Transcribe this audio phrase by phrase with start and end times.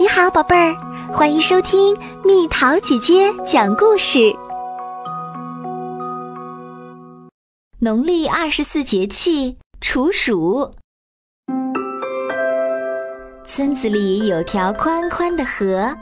[0.00, 0.74] 你好，宝贝儿，
[1.12, 4.34] 欢迎收听蜜桃姐姐讲故事。
[7.80, 10.70] 农历二十四节气处暑，
[13.46, 15.94] 村子里有条宽宽的河，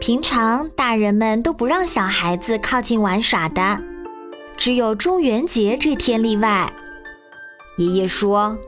[0.00, 3.78] 平常大人们都不让小孩子靠近玩耍的，
[4.56, 6.68] 只有中元节这天例外。
[7.76, 8.58] 爷爷说，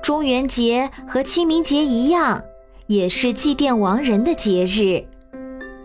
[0.00, 2.40] 中元节和清明节一样。
[2.86, 5.04] 也是祭奠亡人的节日，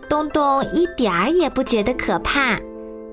[0.10, 2.60] 东东一点儿也不觉得可怕。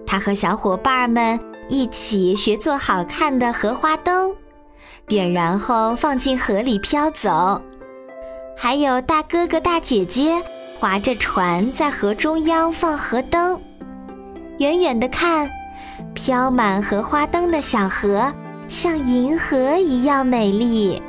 [0.06, 1.38] 他和小伙伴们
[1.68, 4.34] 一起学做好看的荷花灯，
[5.06, 7.60] 点燃后放进河里飘走。
[8.56, 10.40] 还有大哥哥大姐姐
[10.78, 13.60] 划着船在河中央放河灯，
[14.58, 15.50] 远远的看，
[16.14, 18.32] 飘满荷花灯的小河
[18.68, 21.02] 像银河一样美丽。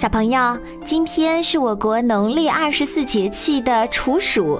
[0.00, 4.58] 小朋友，今天是我国农历二十四节气的处暑，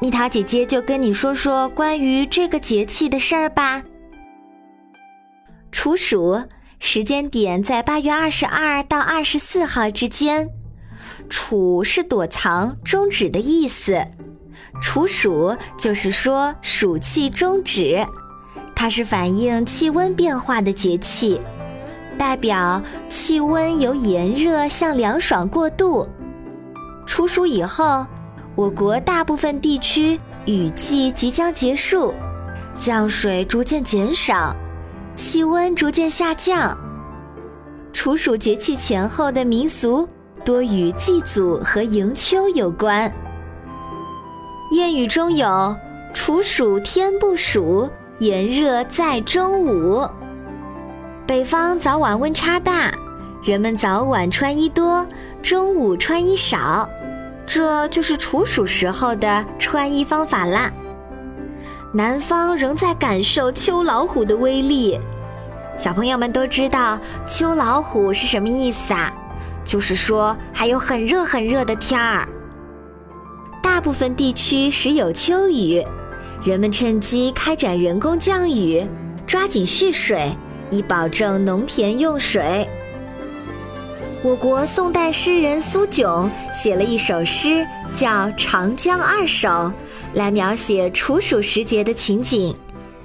[0.00, 3.80] 蜜桃姐姐就跟你说说关于这个节气的事儿吧。
[5.70, 6.42] 处暑
[6.80, 10.48] 时间点在八月二十二到二十四号之间，
[11.30, 14.04] 处是躲藏、终止的意思，
[14.82, 18.04] 处暑就是说暑气终止，
[18.74, 21.40] 它是反映气温变化的节气。
[22.18, 26.06] 代表气温由炎热向凉爽过渡。
[27.06, 28.04] 处暑以后，
[28.54, 32.12] 我国大部分地区雨季即将结束，
[32.76, 34.54] 降水逐渐减少，
[35.14, 36.76] 气温逐渐下降。
[37.92, 40.06] 处暑节气前后的民俗
[40.44, 43.10] 多与祭祖和迎秋有关。
[44.72, 45.74] 谚语中有
[46.12, 47.88] “处暑天不暑，
[48.18, 50.06] 炎热在中午”。
[51.28, 52.90] 北方早晚温差大，
[53.44, 55.06] 人们早晚穿衣多，
[55.42, 56.88] 中午穿衣少，
[57.46, 60.72] 这就是处暑时候的穿衣方法啦。
[61.92, 64.98] 南方仍在感受秋老虎的威力，
[65.76, 69.12] 小朋友们都知道秋老虎是什么意思啊？
[69.66, 72.26] 就是说还有很热很热的天儿。
[73.62, 75.84] 大部分地区时有秋雨，
[76.42, 78.88] 人们趁机开展人工降雨，
[79.26, 80.34] 抓紧蓄水。
[80.70, 82.66] 以保证农田用水。
[84.22, 89.48] 我国宋代诗人苏炯写了一首诗，叫《长江二首》，
[90.14, 92.54] 来描写处暑时节的情景。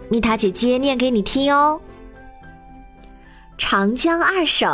[0.09, 1.79] 蜜桃姐姐念给你听哦，
[3.57, 4.68] 《长江二首》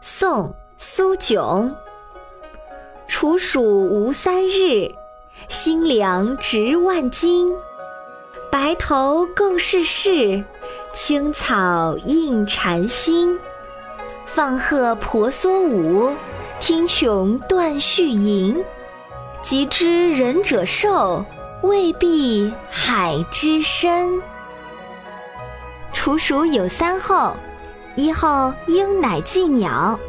[0.00, 1.72] 宋·苏炯。
[3.08, 4.90] 处暑无三日，
[5.48, 7.52] 新凉值万金。
[8.50, 10.42] 白头更是事，
[10.96, 13.38] 青草映蝉心。
[14.24, 16.10] 放鹤婆娑舞，
[16.58, 18.64] 听琼断续吟。
[19.42, 21.22] 即知仁者寿，
[21.62, 24.22] 未必海之深。
[25.92, 27.36] 处暑有三候：
[27.94, 30.00] 一候鹰乃祭鸟，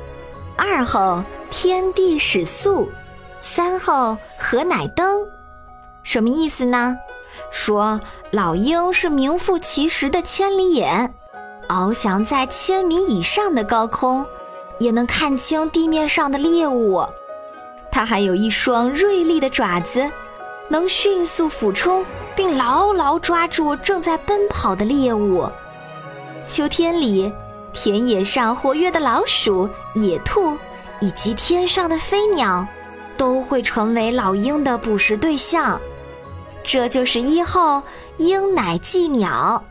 [0.56, 1.22] 二候
[1.52, 2.90] 天地始肃，
[3.42, 5.19] 三候河乃登。
[6.02, 6.96] 什么意思呢？
[7.52, 8.00] 说
[8.31, 11.13] 老鹰是名副其实的千里眼，
[11.68, 14.25] 翱翔在千米以上的高空，
[14.80, 17.06] 也能看清地面上的猎物。
[17.91, 20.09] 它还有一双锐利的爪子，
[20.68, 22.06] 能迅速俯冲
[22.36, 25.50] 并牢牢抓住正在奔跑的猎物。
[26.47, 27.31] 秋天里，
[27.74, 30.56] 田野上活跃的老鼠、野兔
[31.00, 32.66] 以及天上的飞鸟，
[33.18, 35.80] 都会成为老鹰的捕食对象。
[36.67, 37.81] 这就是一候
[38.17, 39.63] 鹰乃祭鸟。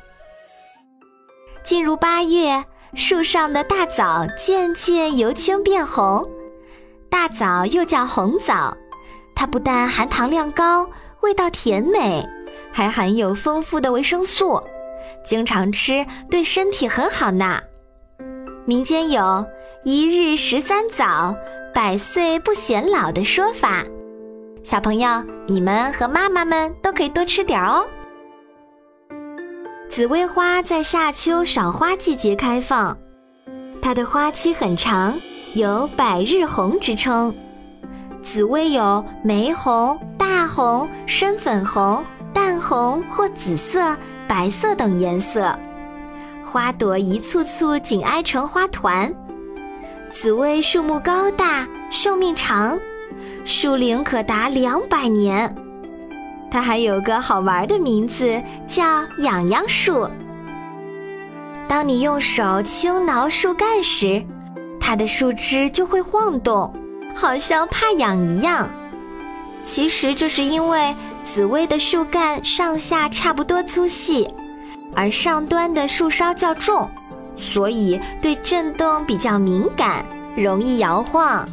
[1.63, 2.65] 进入八月，
[2.95, 6.27] 树上的大枣渐渐由青变红。
[7.11, 8.75] 大枣又叫红枣，
[9.35, 10.89] 它不但含糖量高，
[11.21, 12.27] 味道甜美，
[12.73, 14.63] 还含有丰富的维生素，
[15.23, 17.61] 经常吃对身体很好呢。
[18.65, 19.45] 民间有
[19.85, 21.37] 一日食三枣，
[21.75, 23.85] 百岁不显老的说法。
[24.67, 25.09] 小朋友，
[25.47, 27.87] 你们和妈妈们都可以多吃点哦。
[29.89, 32.99] 紫薇花在夏秋赏花季节开放，
[33.81, 35.15] 它的花期很长，
[35.55, 37.33] 有“百日红”之称。
[38.25, 42.05] 紫薇有玫红、大红、深粉红、
[42.35, 43.97] 淡红或紫色、
[44.27, 45.57] 白色等颜色，
[46.45, 49.15] 花朵一簇簇紧挨成花团。
[50.11, 52.77] 紫薇树木高大，寿命长。
[53.47, 55.55] 树龄可达两百年，
[56.51, 60.11] 它还有个好玩的名字，叫痒痒树。
[61.69, 64.21] 当你用手轻挠树干时，
[64.81, 66.75] 它的树枝就会晃动，
[67.15, 68.69] 好像怕痒一样。
[69.65, 70.93] 其实这是因为
[71.25, 74.29] 紫薇的树干上下差不多粗细，
[74.97, 76.91] 而上端的树梢较重，
[77.37, 80.05] 所以对震动比较敏感，
[80.37, 81.47] 容易摇晃。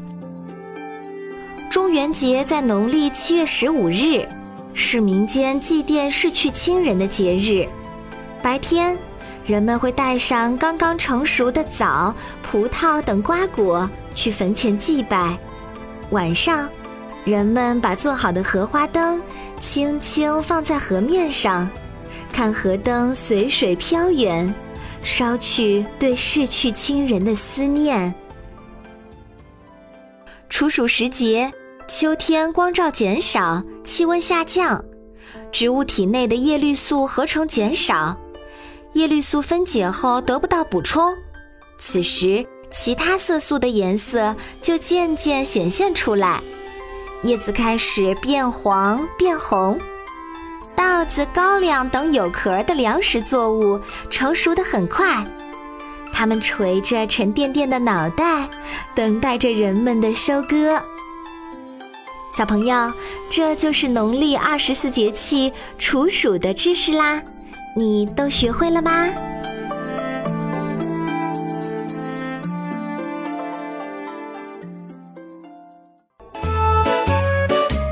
[1.74, 4.28] 中元节在农历七月十五日，
[4.76, 7.68] 是民间祭奠逝去亲人的节日。
[8.44, 8.96] 白天，
[9.44, 15.36] 人们会带上刚刚成熟的枣、葡萄等瓜果去坟前祭拜。
[16.12, 16.70] 晚上，
[17.26, 19.20] 人们把做好的荷花灯
[19.60, 21.68] 轻轻放在河面上，
[22.32, 24.54] 看河灯随水飘远，
[25.02, 28.14] 捎去对逝去亲人的思念。
[30.52, 31.52] 处暑时节。
[31.88, 34.84] 秋天光照减少，气温下降，
[35.52, 38.18] 植物体内的叶绿素合成减少，
[38.94, 41.14] 叶绿素分解后得不到补充，
[41.78, 46.40] 此时其他色素的颜色就渐渐显现出来，
[47.24, 49.78] 叶子开始变黄变红。
[50.76, 55.24] 稻子、高粱等有壳的粮食作物成熟的很快，
[56.14, 58.50] 它们垂着沉甸甸的脑袋，
[58.96, 60.82] 等待着人们的收割。
[62.36, 62.92] 小朋友，
[63.30, 67.22] 这就是农历二十四节气处暑的知识啦，
[67.76, 69.08] 你都学会了吗？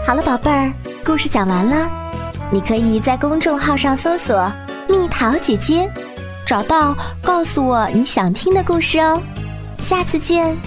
[0.08, 0.74] 好了，宝贝儿，
[1.06, 1.88] 故事讲完了，
[2.52, 4.52] 你可以在公众号上搜索
[4.90, 5.88] “蜜桃姐姐”，
[6.48, 9.22] 找到告诉我你想听的故事哦。
[9.78, 10.58] 下次见。